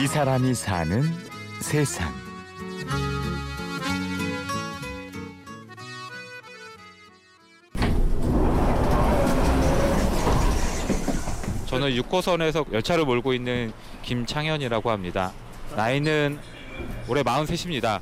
이 0.00 0.06
사람이 0.06 0.54
사는 0.54 1.02
세상. 1.60 2.10
저는 11.66 11.90
6호선에서 11.90 12.72
열차를 12.72 13.04
몰고 13.04 13.34
있는 13.34 13.74
김창현이라고 14.00 14.90
합니다. 14.90 15.34
나이는 15.76 16.38
올해 17.06 17.22
43입니다. 17.22 18.00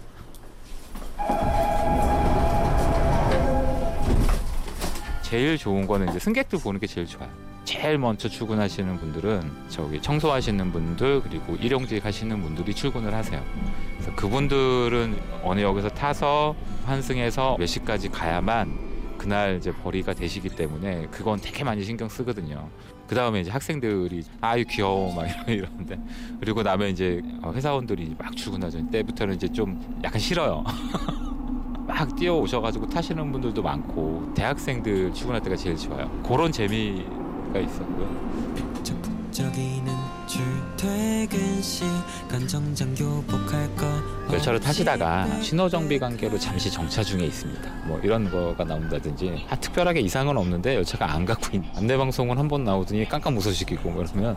제일 5.22 5.58
좋은 5.58 5.84
거는 5.88 6.10
이제 6.10 6.20
승객들 6.20 6.60
보는 6.60 6.78
게 6.78 6.86
제일 6.86 7.08
좋아요. 7.08 7.47
제일 7.68 7.98
먼저 7.98 8.30
출근하시는 8.30 8.96
분들은 8.96 9.42
저기 9.68 10.00
청소하시는 10.00 10.72
분들 10.72 11.20
그리고 11.20 11.54
일용직 11.56 12.02
하시는 12.02 12.40
분들이 12.40 12.72
출근을 12.72 13.12
하세요. 13.12 13.44
그래서 13.92 14.14
그분들은 14.16 15.20
어느 15.42 15.60
역에서 15.60 15.90
타서 15.90 16.56
환승해서 16.86 17.56
몇 17.58 17.66
시까지 17.66 18.08
가야만 18.08 19.18
그날 19.18 19.58
이제 19.58 19.70
벌이가 19.70 20.14
되시기 20.14 20.48
때문에 20.48 21.08
그건 21.10 21.38
되게 21.42 21.62
많이 21.62 21.84
신경 21.84 22.08
쓰거든요. 22.08 22.70
그 23.06 23.14
다음에 23.14 23.42
이제 23.42 23.50
학생들이 23.50 24.24
아유 24.40 24.64
귀여워 24.64 25.14
막 25.14 25.26
이러는데 25.46 26.00
그리고 26.40 26.62
나면 26.62 26.88
이제 26.88 27.20
회사원들이 27.44 28.16
막 28.18 28.34
출근하죠. 28.34 28.90
때부터는 28.90 29.34
이제 29.34 29.46
좀 29.46 29.78
약간 30.02 30.18
싫어요. 30.18 30.64
막 31.86 32.16
뛰어 32.16 32.36
오셔가지고 32.36 32.88
타시는 32.88 33.30
분들도 33.32 33.62
많고 33.62 34.32
대학생들 34.34 35.12
출근할 35.12 35.42
때가 35.42 35.56
제일 35.56 35.76
좋아요. 35.76 36.10
그런 36.22 36.50
재미 36.50 37.04
가 37.52 37.58
있었고요. 37.60 38.08
북적북적이는 38.54 39.92
출퇴근 40.26 41.62
시간 41.62 42.46
정장 42.46 42.94
교복할 42.94 43.74
거 43.74 43.86
열차를 44.30 44.60
타시다가 44.60 45.40
신호정비 45.40 45.98
관계로 45.98 46.38
잠시 46.38 46.70
정차 46.70 47.02
중에 47.02 47.24
있습니다. 47.24 47.70
뭐 47.86 47.98
이런 48.02 48.30
거가 48.30 48.64
나온다든지 48.64 49.46
아, 49.48 49.56
특별하게 49.56 50.00
이상은 50.00 50.36
없는데 50.36 50.74
열차가 50.74 51.10
안 51.12 51.24
가고 51.24 51.40
있는 51.52 51.68
안내방송은 51.76 52.36
한 52.36 52.48
번 52.48 52.64
나오더니 52.64 53.06
깜깜 53.08 53.34
뭐 53.34 53.42
그러면 53.42 54.36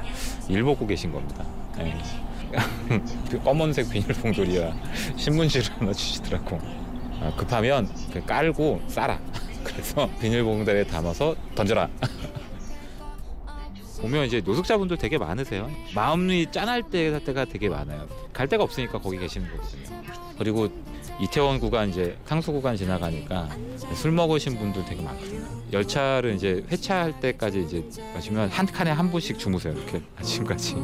일 0.50 0.63
보고 0.63 0.85
계신 0.88 1.11
겁니다. 1.11 1.45
예. 1.80 1.97
그 3.30 3.41
검은색 3.44 3.89
비닐봉돌이야 3.89 4.73
신문지를 5.16 5.67
하나 5.80 5.94
주시더라고. 5.94 6.59
아, 7.22 7.31
급하면 7.38 7.89
그 8.11 8.23
깔고 8.25 8.81
싸라. 8.88 9.19
그래서 9.63 10.09
비닐봉다리에 10.19 10.85
담아서 10.85 11.35
던져라. 11.55 11.88
보면 14.02 14.25
이제 14.25 14.41
노숙자분들 14.44 14.97
되게 14.97 15.17
많으세요. 15.17 15.69
마음이 15.94 16.52
짠할 16.52 16.83
때 16.83 17.23
때가 17.23 17.45
되게 17.45 17.69
많아요. 17.69 18.07
갈 18.33 18.47
데가 18.47 18.63
없으니까 18.63 18.99
거기 18.99 19.17
계시는 19.17 19.47
거거든요. 19.52 20.02
그리고 20.38 20.69
이태원 21.19 21.59
구간 21.59 21.89
이제 21.89 22.17
상수 22.25 22.52
구간 22.52 22.75
지나가니까 22.75 23.49
술 23.94 24.11
먹으신 24.11 24.57
분들 24.57 24.85
되게 24.85 25.03
많거든요. 25.03 25.45
열차를 25.72 26.33
이제 26.33 26.66
회차할 26.72 27.19
때까지 27.19 27.61
이제 27.61 27.85
마시면 28.16 28.49
한 28.49 28.66
칸에 28.66 28.89
한 28.89 29.11
분씩 29.11 29.38
주무세요. 29.38 29.73
이렇게 29.73 30.02
아침까지. 30.17 30.75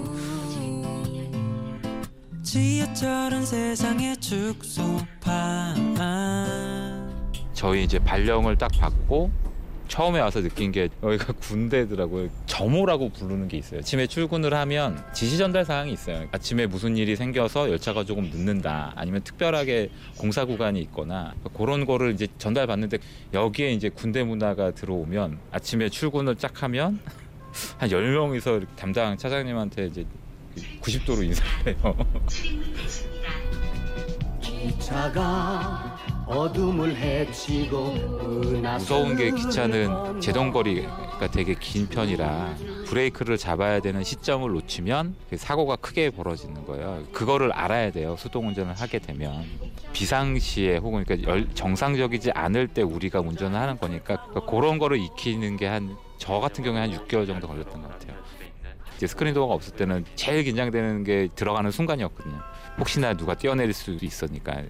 저희 7.53 7.83
이제 7.83 7.97
발령을 7.97 8.57
딱 8.57 8.71
받고 8.79 9.31
처음에 9.87 10.19
와서 10.19 10.41
느낀 10.41 10.71
게 10.71 10.89
여기가 11.01 11.33
군대더라고요. 11.33 12.29
점호라고 12.45 13.09
부르는 13.09 13.47
게 13.47 13.57
있어요. 13.57 13.79
아침에 13.79 14.07
출근을 14.07 14.53
하면 14.53 15.03
지시 15.13 15.37
전달 15.37 15.65
사항이 15.65 15.91
있어요. 15.93 16.27
아침에 16.31 16.67
무슨 16.67 16.97
일이 16.97 17.15
생겨서 17.15 17.69
열차가 17.69 18.03
조금 18.03 18.25
늦는다. 18.25 18.93
아니면 18.95 19.21
특별하게 19.23 19.89
공사 20.17 20.45
구간이 20.45 20.79
있거나 20.81 21.33
그런 21.55 21.85
거를 21.85 22.13
이제 22.13 22.27
전달 22.37 22.67
받는데 22.67 22.97
여기에 23.33 23.73
이제 23.73 23.89
군대 23.89 24.23
문화가 24.23 24.71
들어오면 24.71 25.39
아침에 25.51 25.89
출근을 25.89 26.35
쫙 26.35 26.63
하면 26.63 26.99
한 27.77 27.89
10명이서 27.89 28.67
담당 28.75 29.17
차장님한테 29.17 29.87
이제 29.87 30.05
90도로 30.81 31.23
인사를 31.23 31.75
해요. 31.77 31.97
기차가 34.41 35.97
어둠을 36.27 36.95
헤치고 36.95 37.91
무서운 38.77 39.15
게 39.15 39.31
기차는 39.31 40.19
제동거리가 40.19 41.31
되게 41.31 41.55
긴 41.55 41.87
편이라 41.87 42.55
브레이크를 42.87 43.37
잡아야 43.37 43.79
되는 43.79 44.03
시점을 44.03 44.49
놓치면 44.51 45.15
그 45.29 45.37
사고가 45.37 45.77
크게 45.77 46.09
벌어지는 46.09 46.65
거예요. 46.65 47.03
그거를 47.13 47.51
알아야 47.53 47.91
돼요. 47.91 48.15
수동 48.17 48.47
운전을 48.49 48.73
하게 48.73 48.99
되면 48.99 49.45
비상시에 49.93 50.77
혹은 50.77 51.03
그러니까 51.05 51.29
열- 51.29 51.47
정상적이지 51.53 52.31
않을 52.31 52.67
때 52.67 52.81
우리가 52.81 53.21
운전을 53.21 53.57
하는 53.59 53.77
거니까 53.77 54.17
그러니까 54.27 54.51
그런 54.51 54.79
거를 54.79 54.99
익히는 54.99 55.57
게 55.57 55.67
한 55.67 55.95
저 56.19 56.39
같은 56.39 56.63
경우에 56.63 56.81
한 56.81 56.91
6개월 56.91 57.27
정도 57.27 57.47
걸렸던 57.47 57.79
것 57.79 57.89
같아요. 57.91 58.17
이제 58.95 59.05
스크린 59.05 59.35
도어가 59.35 59.53
없을 59.53 59.75
때는 59.75 60.03
제일 60.15 60.43
긴장되는 60.43 61.03
게 61.03 61.27
들어가는 61.35 61.69
순간이었거든요. 61.69 62.39
혹시나 62.79 63.13
누가 63.13 63.35
뛰어내릴 63.35 63.71
수도 63.71 64.03
있으니까 64.03 64.63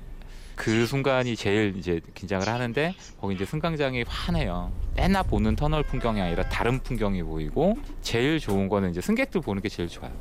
그 0.58 0.86
순간이 0.88 1.36
제일 1.36 1.76
이제 1.78 2.02
긴장을 2.16 2.46
하는데 2.46 2.96
거기 3.22 3.36
이제 3.36 3.46
승강장이 3.46 4.04
환해요. 4.08 4.72
맨날 4.96 5.24
보는 5.24 5.56
터널 5.56 5.84
풍경이 5.84 6.20
아니라 6.20 6.44
다른 6.50 6.80
풍경이 6.80 7.22
보이고 7.24 7.78
제일 8.02 8.40
좋은 8.40 8.68
거는 8.68 8.90
이제 8.90 9.00
승객들 9.00 9.40
보는 9.42 9.62
게 9.62 9.70
제일 9.70 9.88
좋아요. 9.88 10.12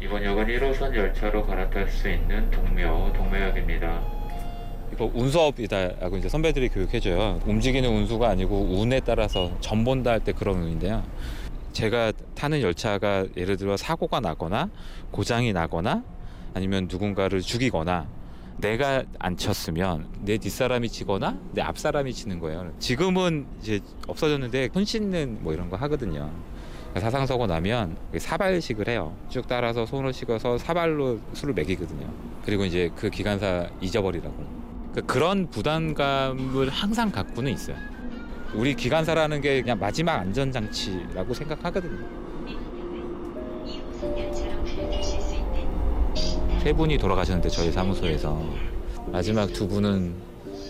이번 0.00 0.22
역은 0.24 0.46
1호선 0.46 0.94
열차로 0.94 1.44
갈아탈 1.46 1.88
수 1.90 2.08
있는 2.08 2.48
동묘 2.50 3.12
동묘역입니다. 3.14 4.16
이거 4.92 5.10
운수업이다라고 5.12 6.16
이제 6.18 6.28
선배들이 6.28 6.68
교육해줘요. 6.68 7.40
움직이는 7.44 7.90
운수가 7.90 8.28
아니고 8.28 8.78
운에 8.80 9.00
따라서 9.00 9.50
전본다 9.60 10.12
할 10.12 10.20
때 10.20 10.32
그런 10.32 10.62
운인데요. 10.62 11.02
제가 11.72 12.12
타는 12.36 12.62
열차가 12.62 13.26
예를 13.36 13.56
들어 13.56 13.76
사고가 13.76 14.20
나거나 14.20 14.70
고장이 15.10 15.52
나거나 15.52 16.04
아니면 16.54 16.86
누군가를 16.88 17.40
죽이거나 17.42 18.06
내가 18.58 19.04
안 19.18 19.36
쳤으면 19.36 20.06
내 20.22 20.38
뒷사람이 20.38 20.88
치거나 20.88 21.38
내 21.52 21.62
앞사람이 21.62 22.12
치는 22.12 22.40
거예요. 22.40 22.72
지금은 22.78 23.46
이제 23.60 23.80
없어졌는데 24.06 24.70
손 24.72 24.84
씻는 24.84 25.38
뭐 25.42 25.52
이런 25.52 25.68
거 25.68 25.76
하거든요. 25.76 26.30
사상사고 26.98 27.46
나면 27.46 27.96
사발식을 28.16 28.88
해요. 28.88 29.14
쭉 29.28 29.46
따라서 29.46 29.84
손을 29.84 30.14
씻어서 30.14 30.56
사발로 30.56 31.20
술을 31.34 31.54
먹이거든요. 31.54 32.10
그리고 32.44 32.64
이제 32.64 32.90
그 32.96 33.10
기관사 33.10 33.68
잊어버리라고. 33.82 34.66
그런 35.06 35.50
부담감을 35.50 36.70
항상 36.70 37.10
갖고는 37.10 37.52
있어요. 37.52 37.76
우리 38.54 38.74
기관사라는 38.74 39.42
게 39.42 39.60
그냥 39.60 39.78
마지막 39.78 40.14
안전장치라고 40.20 41.34
생각하거든요. 41.34 42.26
세 46.66 46.72
분이 46.72 46.98
돌아가셨는데 46.98 47.48
저희 47.48 47.70
사무소에서 47.70 48.44
마지막 49.12 49.52
두 49.52 49.68
분은 49.68 50.12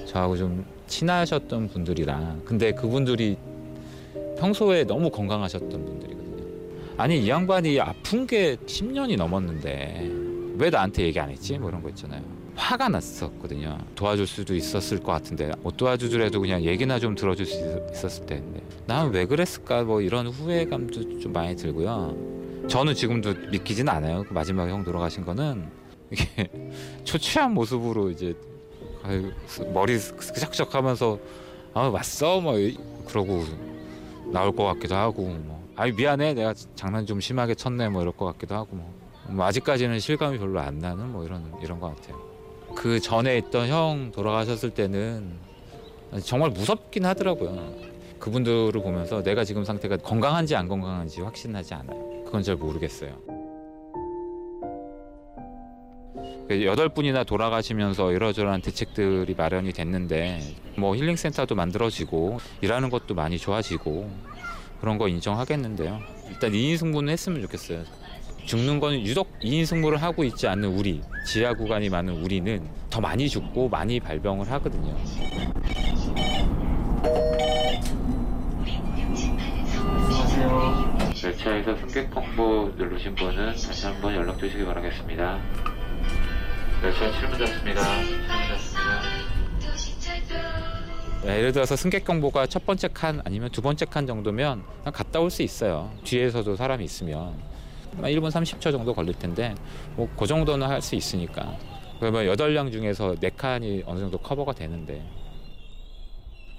저하고 0.04 0.36
좀 0.36 0.62
친하셨던 0.86 1.68
분들이라 1.68 2.36
근데 2.44 2.70
그분들이 2.72 3.38
평소에 4.38 4.84
너무 4.84 5.08
건강하셨던 5.08 5.70
분들이거든요. 5.70 6.44
아니 6.98 7.24
이 7.24 7.30
양반이 7.30 7.80
아픈 7.80 8.26
게 8.26 8.56
10년이 8.56 9.16
넘었는데 9.16 10.10
왜 10.58 10.68
나한테 10.68 11.04
얘기 11.04 11.18
안 11.18 11.30
했지? 11.30 11.56
뭐 11.58 11.70
이런 11.70 11.82
거 11.82 11.88
있잖아요. 11.88 12.20
화가 12.56 12.90
났었거든요. 12.90 13.78
도와줄 13.94 14.26
수도 14.26 14.54
있었을 14.54 14.98
것 15.00 15.12
같은데 15.12 15.50
못 15.62 15.78
도와주더라도 15.78 16.42
그냥 16.42 16.62
얘기나 16.62 16.98
좀 16.98 17.14
들어줄 17.14 17.46
수 17.46 17.56
있- 17.58 17.94
있었을 17.94 18.26
텐데 18.26 18.60
난 18.86 19.10
왜 19.12 19.24
그랬을까 19.24 19.84
뭐 19.84 20.02
이런 20.02 20.26
후회감도 20.26 21.20
좀 21.20 21.32
많이 21.32 21.56
들고요. 21.56 22.14
저는 22.68 22.92
지금도 22.94 23.32
믿기진 23.50 23.88
않아요. 23.88 24.24
그 24.28 24.34
마지막에 24.34 24.71
형 24.71 24.84
돌아가신 24.84 25.24
거는 25.24 25.85
이게 26.10 26.48
초췌한 27.04 27.53
모습으로 27.54 28.10
이제 28.10 28.34
머리 29.72 29.98
끄적끄적하면서 29.98 31.18
아 31.74 31.80
왔어 31.88 32.41
뭐 32.41 32.58
이- 32.58 32.76
그러고 33.06 33.44
나올 34.32 34.54
것 34.54 34.64
같기도 34.64 34.94
하고 34.97 35.22
뭐 35.22 35.64
아유 35.76 35.94
미안해 35.94 36.34
내가 36.34 36.54
장난 36.74 37.06
좀 37.06 37.20
심하게 37.20 37.54
쳤네 37.54 37.88
뭐 37.88 38.03
이럴 38.03 38.12
것 38.16 38.24
같기도 38.26 38.54
하고 38.54 38.74
뭐, 38.76 38.92
뭐 39.28 39.44
아직까지는 39.44 40.00
실감이 40.00 40.38
별로 40.38 40.58
안 40.60 40.78
나는 40.78 41.10
뭐 41.12 41.24
이런 41.24 41.53
이런 41.62 41.78
것 41.78 41.94
같아요. 41.94 42.20
그 42.74 42.98
전에 43.00 43.38
있던 43.38 43.68
형 43.68 44.10
돌아가셨을 44.12 44.70
때는 44.70 45.32
정말 46.24 46.50
무섭긴 46.50 47.04
하더라고요. 47.06 47.74
그분들을 48.18 48.72
보면서 48.82 49.22
내가 49.22 49.44
지금 49.44 49.64
상태가 49.64 49.97
건강한지 49.98 50.56
안 50.56 50.66
건강한지 50.68 51.20
확신하지 51.20 51.74
않아요. 51.74 52.24
그건 52.24 52.42
잘 52.42 52.56
모르겠어요. 52.56 53.35
여덟 56.48 56.89
분이나 56.89 57.25
돌아가시면서 57.25 58.13
이러저러한 58.13 58.60
대책들이 58.63 59.34
마련이 59.34 59.72
됐는데 59.72 60.41
뭐 60.77 60.95
힐링센터도 60.95 61.57
만들어지고 61.57 62.39
일하는 62.60 62.89
것도 62.89 63.15
많이 63.15 63.37
좋아지고 63.37 64.09
그런 64.81 64.97
거 64.97 65.09
인정하겠는데요. 65.09 66.01
일단 66.31 66.54
이인 66.54 66.77
승분은 66.77 67.13
했으면 67.13 67.43
좋겠어요. 67.43 67.83
죽는 68.45 68.78
건 68.78 68.95
유독 69.01 69.37
2인 69.41 69.66
승무를 69.66 70.01
하고 70.01 70.22
있지 70.22 70.47
않는 70.47 70.69
우리 70.69 71.03
지하 71.27 71.53
구간이 71.53 71.89
많은 71.89 72.22
우리는 72.22 72.63
더 72.91 73.01
많이 73.01 73.28
죽고 73.28 73.69
많이 73.69 73.98
발병을 73.98 74.48
하거든요. 74.53 74.97
열차에서 81.25 81.77
승객 81.77 82.10
통보 82.10 82.72
누르신 82.77 83.16
분은 83.16 83.53
다시 83.53 83.87
한번 83.87 84.15
연락 84.15 84.39
주시기 84.39 84.65
바라겠습니다. 84.65 85.41
열차 86.82 87.10
7문 87.10 87.38
닫습니다. 87.38 87.82
7문 87.82 88.28
닫습니다. 88.28 89.02
네, 91.24 91.38
예를 91.38 91.52
들어서 91.52 91.74
승객 91.74 92.04
경보가 92.04 92.46
첫 92.46 92.64
번째 92.64 92.88
칸 92.92 93.20
아니면 93.24 93.50
두 93.50 93.60
번째 93.62 93.84
칸 93.86 94.06
정도면 94.06 94.62
갔다 94.92 95.18
올 95.20 95.30
수 95.30 95.42
있어요. 95.42 95.90
뒤에서도 96.04 96.54
사람이 96.56 96.84
있으면 96.84 97.34
한 97.96 98.04
1분 98.04 98.30
30초 98.30 98.60
정도 98.70 98.94
걸릴 98.94 99.14
텐데 99.18 99.54
뭐 99.96 100.08
그 100.16 100.26
정도는 100.26 100.66
할 100.68 100.80
수 100.82 100.94
있으니까 100.94 101.56
그러면 101.98 102.26
8량 102.26 102.70
중에서 102.70 103.14
4칸이 103.14 103.82
어느 103.86 103.98
정도 104.00 104.18
커버가 104.18 104.52
되는데 104.52 105.02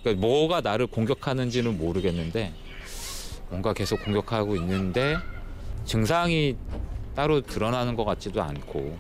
그러니까 0.04 0.26
뭐가 0.28 0.62
나를 0.62 0.88
공격하는지는 0.88 1.78
모르겠는데 1.78 2.52
뭔가 3.50 3.72
계속 3.74 4.04
공격하고 4.04 4.56
있는데 4.56 5.16
증상이 5.86 6.58
따로 7.16 7.40
드러나는 7.42 7.96
것 7.96 8.04
같지도 8.04 8.42
않고 8.42 8.98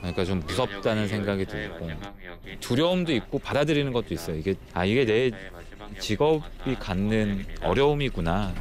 그러니까 0.00 0.24
좀 0.24 0.40
무섭다는 0.40 1.08
생각이 1.08 1.44
들고 1.44 1.90
두려움도 2.60 3.12
있고 3.12 3.38
받아들이는 3.38 3.92
것도 3.92 4.14
있어요. 4.14 4.36
이게 4.36 4.54
아 4.72 4.84
이게 4.84 5.04
내 5.04 5.30
직업이 5.98 6.74
갖는 6.78 7.46
어려움이구나. 7.62 8.52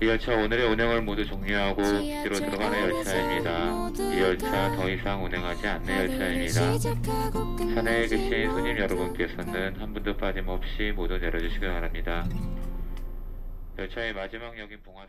이 0.00 0.06
열차 0.06 0.32
오늘의 0.32 0.68
운행을 0.68 1.02
모두 1.02 1.26
종료하고 1.26 1.82
기지로 1.82 2.36
들어가는 2.36 2.80
열차입니다. 2.80 3.90
이 4.14 4.20
열차 4.20 4.76
더 4.76 4.88
이상 4.88 5.24
운행하지 5.24 5.66
않는 5.66 6.10
열차입니다. 6.10 6.78
차내에 7.74 8.06
계신 8.06 8.50
손님 8.50 8.78
여러분께서는 8.78 9.74
한 9.80 9.92
분도 9.92 10.16
빠짐없이 10.16 10.92
모두 10.94 11.18
내려주시기 11.18 11.66
바랍니다. 11.66 12.28
열차의 13.76 14.12
마지막 14.12 14.56
역인 14.58 14.78
봉화선 14.84 15.06